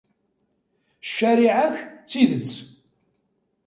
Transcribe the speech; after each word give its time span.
Ccariɛa-k, 1.07 1.75
d 1.83 2.05
tidet. 2.09 2.53